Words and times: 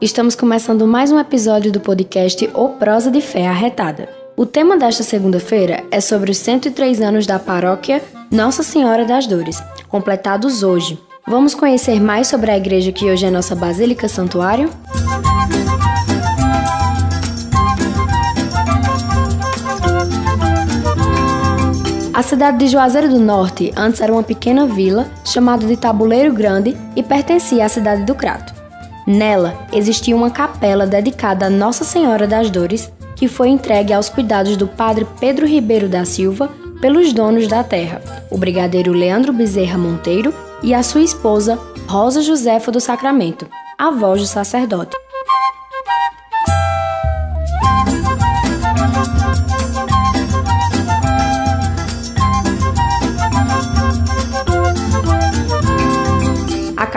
Estamos 0.00 0.34
começando 0.34 0.86
mais 0.86 1.12
um 1.12 1.18
episódio 1.18 1.70
do 1.70 1.78
podcast 1.78 2.48
O 2.54 2.70
Prosa 2.70 3.10
de 3.10 3.20
Fé 3.20 3.46
Arretada. 3.46 4.08
O 4.34 4.46
tema 4.46 4.78
desta 4.78 5.02
segunda-feira 5.02 5.84
é 5.90 6.00
sobre 6.00 6.30
os 6.30 6.38
103 6.38 7.02
anos 7.02 7.26
da 7.26 7.38
paróquia 7.38 8.02
Nossa 8.30 8.62
Senhora 8.62 9.04
das 9.04 9.26
Dores, 9.26 9.62
completados 9.90 10.62
hoje. 10.62 10.98
Vamos 11.28 11.54
conhecer 11.54 12.00
mais 12.00 12.28
sobre 12.28 12.50
a 12.50 12.56
igreja 12.56 12.90
que 12.92 13.10
hoje 13.10 13.26
é 13.26 13.30
nossa 13.30 13.54
Basílica 13.54 14.08
Santuário? 14.08 14.70
A 22.14 22.22
cidade 22.22 22.56
de 22.56 22.68
Juazeiro 22.68 23.10
do 23.10 23.20
Norte 23.20 23.70
antes 23.76 24.00
era 24.00 24.10
uma 24.10 24.22
pequena 24.22 24.66
vila 24.66 25.06
chamada 25.26 25.66
de 25.66 25.76
Tabuleiro 25.76 26.32
Grande 26.32 26.74
e 26.96 27.02
pertencia 27.02 27.66
à 27.66 27.68
cidade 27.68 28.04
do 28.04 28.14
Crato. 28.14 28.59
Nela 29.06 29.66
existia 29.72 30.14
uma 30.14 30.30
capela 30.30 30.86
dedicada 30.86 31.46
a 31.46 31.50
Nossa 31.50 31.84
Senhora 31.84 32.26
das 32.26 32.50
Dores, 32.50 32.92
que 33.16 33.28
foi 33.28 33.48
entregue 33.48 33.92
aos 33.92 34.08
cuidados 34.08 34.56
do 34.56 34.66
padre 34.66 35.06
Pedro 35.18 35.46
Ribeiro 35.46 35.88
da 35.88 36.04
Silva 36.04 36.48
pelos 36.80 37.12
donos 37.12 37.46
da 37.46 37.62
terra, 37.62 38.00
o 38.30 38.38
brigadeiro 38.38 38.92
Leandro 38.92 39.32
Bezerra 39.32 39.76
Monteiro 39.76 40.34
e 40.62 40.72
a 40.72 40.82
sua 40.82 41.02
esposa 41.02 41.58
Rosa 41.86 42.22
Josefa 42.22 42.70
do 42.72 42.80
Sacramento, 42.80 43.46
avó 43.78 44.14
do 44.14 44.26
sacerdote. 44.26 44.96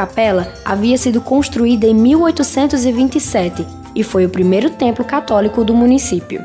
Capela 0.04 0.52
havia 0.66 0.98
sido 0.98 1.22
construída 1.22 1.88
em 1.88 1.94
1827 1.94 3.66
e 3.96 4.04
foi 4.04 4.26
o 4.26 4.30
primeiro 4.30 4.70
templo 4.70 5.06
católico 5.06 5.64
do 5.64 5.74
município. 5.74 6.44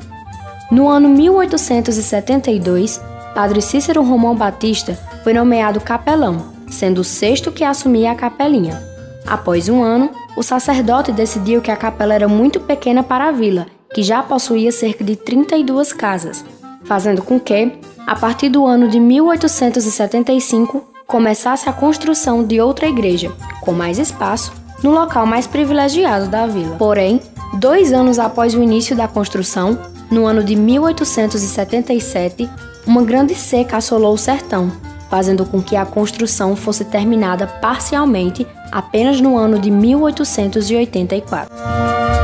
No 0.70 0.88
ano 0.88 1.08
1872, 1.08 3.00
Padre 3.34 3.60
Cícero 3.60 4.02
Romão 4.02 4.36
Batista 4.36 4.96
foi 5.24 5.32
nomeado 5.32 5.80
capelão, 5.80 6.52
sendo 6.70 7.00
o 7.00 7.04
sexto 7.04 7.50
que 7.50 7.64
assumia 7.64 8.12
a 8.12 8.14
capelinha. 8.14 8.80
Após 9.26 9.68
um 9.68 9.82
ano, 9.82 10.10
o 10.36 10.42
sacerdote 10.42 11.10
decidiu 11.10 11.60
que 11.60 11.70
a 11.70 11.76
capela 11.76 12.14
era 12.14 12.28
muito 12.28 12.60
pequena 12.60 13.02
para 13.02 13.28
a 13.28 13.32
vila, 13.32 13.66
que 13.92 14.04
já 14.04 14.22
possuía 14.22 14.70
cerca 14.70 15.02
de 15.02 15.16
32 15.16 15.92
casas, 15.92 16.44
fazendo 16.84 17.22
com 17.22 17.40
que, 17.40 17.72
a 18.06 18.14
partir 18.14 18.50
do 18.50 18.64
ano 18.64 18.86
de 18.86 19.00
1875, 19.00 20.87
começasse 21.08 21.68
a 21.70 21.72
construção 21.72 22.44
de 22.44 22.60
outra 22.60 22.86
igreja, 22.86 23.32
com 23.62 23.72
mais 23.72 23.98
espaço, 23.98 24.52
no 24.82 24.90
local 24.90 25.24
mais 25.24 25.46
privilegiado 25.46 26.28
da 26.28 26.46
vila. 26.46 26.76
Porém, 26.76 27.18
dois 27.54 27.94
anos 27.94 28.18
após 28.18 28.54
o 28.54 28.62
início 28.62 28.94
da 28.94 29.08
construção, 29.08 29.78
no 30.10 30.26
ano 30.26 30.44
de 30.44 30.54
1877, 30.54 32.46
uma 32.86 33.02
grande 33.02 33.34
seca 33.34 33.78
assolou 33.78 34.12
o 34.12 34.18
sertão, 34.18 34.70
fazendo 35.08 35.46
com 35.46 35.62
que 35.62 35.76
a 35.76 35.86
construção 35.86 36.54
fosse 36.54 36.84
terminada 36.84 37.46
parcialmente 37.46 38.46
apenas 38.70 39.18
no 39.18 39.38
ano 39.38 39.58
de 39.58 39.70
1884. 39.70 42.17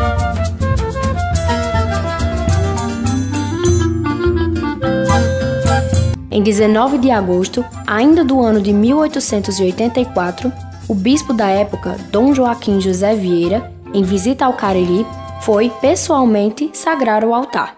Em 6.34 6.42
19 6.42 6.98
de 6.98 7.12
agosto, 7.12 7.64
ainda 7.86 8.24
do 8.24 8.40
ano 8.40 8.60
de 8.60 8.72
1884, 8.72 10.52
o 10.88 10.92
bispo 10.92 11.32
da 11.32 11.46
época, 11.46 11.96
Dom 12.10 12.34
Joaquim 12.34 12.80
José 12.80 13.14
Vieira, 13.14 13.72
em 13.94 14.02
visita 14.02 14.44
ao 14.44 14.54
Cariri, 14.54 15.06
foi 15.42 15.70
pessoalmente 15.80 16.70
sagrar 16.72 17.24
o 17.24 17.32
altar. 17.32 17.76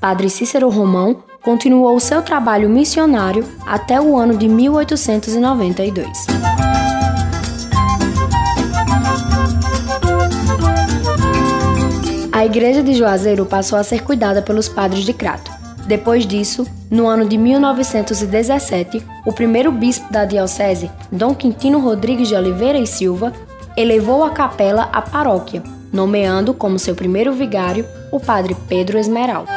Padre 0.00 0.30
Cícero 0.30 0.70
Romão 0.70 1.22
continuou 1.42 2.00
seu 2.00 2.22
trabalho 2.22 2.66
missionário 2.70 3.44
até 3.66 4.00
o 4.00 4.16
ano 4.16 4.38
de 4.38 4.48
1892. 4.48 6.08
A 12.32 12.46
igreja 12.46 12.82
de 12.82 12.94
Juazeiro 12.94 13.44
passou 13.44 13.78
a 13.78 13.84
ser 13.84 14.02
cuidada 14.02 14.40
pelos 14.40 14.66
padres 14.66 15.04
de 15.04 15.12
Crato. 15.12 15.61
Depois 15.86 16.26
disso, 16.26 16.66
no 16.90 17.08
ano 17.08 17.24
de 17.24 17.36
1917, 17.36 19.04
o 19.26 19.32
primeiro 19.32 19.72
bispo 19.72 20.12
da 20.12 20.24
diocese, 20.24 20.90
Dom 21.10 21.34
Quintino 21.34 21.80
Rodrigues 21.80 22.28
de 22.28 22.34
Oliveira 22.34 22.78
e 22.78 22.86
Silva, 22.86 23.32
elevou 23.76 24.22
a 24.22 24.30
capela 24.30 24.88
à 24.92 25.02
paróquia, 25.02 25.62
nomeando 25.92 26.54
como 26.54 26.78
seu 26.78 26.94
primeiro 26.94 27.32
vigário 27.32 27.84
o 28.12 28.20
padre 28.20 28.56
Pedro 28.68 28.98
Esmeralda. 28.98 29.50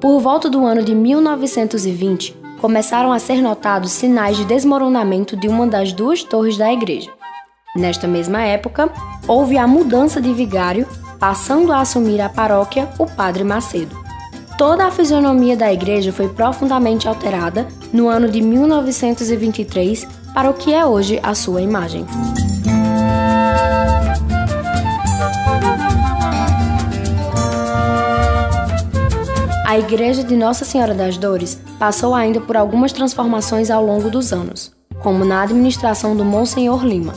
Por 0.00 0.18
volta 0.20 0.48
do 0.48 0.64
ano 0.64 0.82
de 0.82 0.94
1920, 0.94 2.34
começaram 2.60 3.12
a 3.12 3.18
ser 3.18 3.42
notados 3.42 3.92
sinais 3.92 4.36
de 4.36 4.44
desmoronamento 4.44 5.36
de 5.36 5.46
uma 5.46 5.66
das 5.66 5.92
duas 5.92 6.22
torres 6.22 6.56
da 6.56 6.72
igreja. 6.72 7.10
Nesta 7.76 8.08
mesma 8.08 8.42
época, 8.42 8.90
houve 9.28 9.58
a 9.58 9.66
mudança 9.66 10.20
de 10.20 10.32
vigário 10.32 10.86
passando 11.20 11.70
a 11.70 11.80
assumir 11.80 12.18
a 12.22 12.30
paróquia 12.30 12.88
o 12.98 13.04
Padre 13.04 13.44
Macedo. 13.44 13.94
Toda 14.56 14.86
a 14.86 14.90
fisionomia 14.90 15.54
da 15.54 15.70
igreja 15.70 16.12
foi 16.12 16.30
profundamente 16.30 17.06
alterada 17.06 17.68
no 17.92 18.08
ano 18.08 18.28
de 18.28 18.40
1923 18.40 20.08
para 20.32 20.48
o 20.48 20.54
que 20.54 20.72
é 20.72 20.84
hoje 20.84 21.20
a 21.22 21.34
sua 21.34 21.60
imagem. 21.60 22.06
A 29.66 29.78
Igreja 29.78 30.24
de 30.24 30.34
Nossa 30.34 30.64
Senhora 30.64 30.94
das 30.94 31.16
Dores 31.16 31.60
passou 31.78 32.14
ainda 32.14 32.40
por 32.40 32.56
algumas 32.56 32.92
transformações 32.92 33.70
ao 33.70 33.84
longo 33.84 34.10
dos 34.10 34.32
anos, 34.32 34.72
como 35.00 35.24
na 35.24 35.42
administração 35.42 36.16
do 36.16 36.24
Monsenhor 36.24 36.84
Lima. 36.84 37.14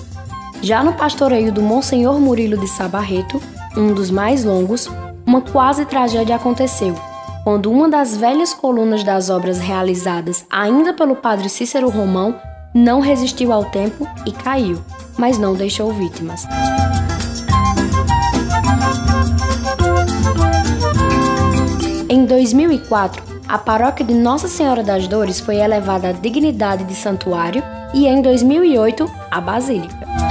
Já 0.61 0.83
no 0.83 0.93
pastoreio 0.93 1.51
do 1.51 1.61
Monsenhor 1.61 2.19
Murilo 2.19 2.55
de 2.55 2.67
Sabarreto, 2.67 3.41
um 3.75 3.93
dos 3.93 4.09
mais 4.09 4.43
longos, 4.43 4.89
uma 5.25 5.41
quase 5.41 5.85
tragédia 5.85 6.35
aconteceu, 6.35 6.95
quando 7.43 7.71
uma 7.71 7.89
das 7.89 8.15
velhas 8.15 8.53
colunas 8.53 9.03
das 9.03 9.29
obras 9.29 9.59
realizadas 9.59 10.45
ainda 10.49 10.93
pelo 10.93 11.15
padre 11.15 11.49
Cícero 11.49 11.89
Romão 11.89 12.35
não 12.73 12.99
resistiu 12.99 13.51
ao 13.51 13.65
tempo 13.65 14.07
e 14.25 14.31
caiu, 14.31 14.81
mas 15.17 15.37
não 15.37 15.53
deixou 15.53 15.91
vítimas. 15.93 16.45
Em 22.09 22.25
2004, 22.25 23.23
a 23.47 23.57
paróquia 23.57 24.05
de 24.05 24.13
Nossa 24.13 24.47
Senhora 24.47 24.83
das 24.83 25.07
Dores 25.07 25.39
foi 25.39 25.57
elevada 25.57 26.09
à 26.09 26.11
dignidade 26.11 26.83
de 26.83 26.95
santuário 26.95 27.63
e 27.93 28.07
em 28.07 28.21
2008, 28.21 29.11
a 29.29 29.41
basílica. 29.41 30.22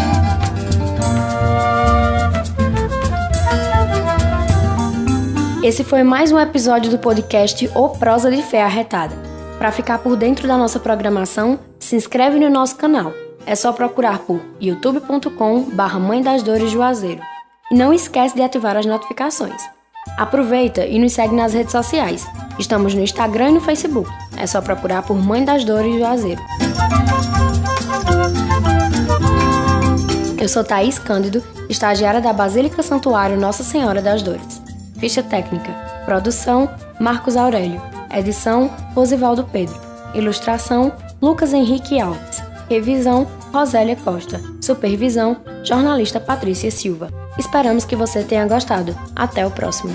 Esse 5.62 5.84
foi 5.84 6.03
mais 6.03 6.33
um 6.33 6.41
episódio 6.41 6.91
do 6.91 6.99
podcast 6.99 7.71
O 7.73 7.91
Prosa 7.91 8.28
de 8.33 8.43
Fé 8.43 8.65
Arretada. 8.65 9.15
Para 9.59 9.71
ficar 9.71 9.99
por 9.99 10.17
dentro 10.17 10.49
da 10.49 10.59
nossa 10.59 10.81
programação, 10.81 11.56
se 11.78 11.95
inscreve 11.95 12.37
no 12.41 12.50
nosso 12.50 12.75
canal. 12.75 13.12
É 13.47 13.55
só 13.55 13.73
procurar 13.73 14.19
por 14.19 14.41
youtube.com/barra 14.61 16.00
Mãe 16.00 16.21
das 16.21 16.43
Dores 16.43 16.73
Juazeiro. 16.73 17.23
E 17.71 17.77
não 17.77 17.93
esquece 17.93 18.34
de 18.34 18.43
ativar 18.43 18.77
as 18.77 18.87
notificações. 18.87 19.62
Aproveita 20.19 20.84
e 20.84 20.99
nos 20.99 21.12
segue 21.12 21.37
nas 21.37 21.55
redes 21.55 21.71
sociais. 21.71 22.27
Estamos 22.59 22.93
no 22.93 23.00
Instagram 23.00 23.50
e 23.50 23.55
no 23.55 23.61
Facebook. 23.61 24.11
É 24.37 24.49
só 24.49 24.61
procurar 24.61 25.03
por 25.03 25.17
Mãe 25.17 25.44
das 25.44 25.65
Dores 25.65 25.97
Juazeiro. 25.97 26.43
Eu 30.41 30.49
sou 30.49 30.65
Thaís 30.65 30.99
Cândido, 30.99 31.41
estagiária 31.69 32.20
da 32.20 32.32
Basílica 32.32 32.82
Santuário 32.82 33.38
Nossa 33.38 33.62
Senhora 33.62 34.03
das 34.03 34.23
Dores. 34.23 34.62
Ficha 35.02 35.20
técnica. 35.20 35.72
Produção: 36.04 36.70
Marcos 37.00 37.37
Aurélio. 37.37 37.82
Edição: 38.08 38.70
Rosivaldo 38.94 39.43
Pedro. 39.43 39.75
Ilustração: 40.14 40.93
Lucas 41.20 41.52
Henrique 41.52 42.00
Alves. 42.00 42.40
Revisão: 42.70 43.26
Rosélia 43.52 43.96
Costa. 43.96 44.40
Supervisão: 44.60 45.38
Jornalista 45.64 46.20
Patrícia 46.20 46.70
Silva. 46.70 47.10
Esperamos 47.37 47.84
que 47.84 47.96
você 47.96 48.22
tenha 48.22 48.46
gostado. 48.46 48.96
Até 49.16 49.44
o 49.44 49.50
próximo. 49.50 49.93